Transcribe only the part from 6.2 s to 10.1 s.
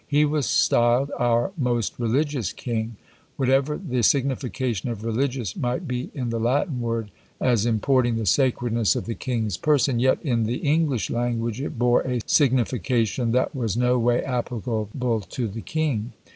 the Latin word, as importing the sacredness of the king's person,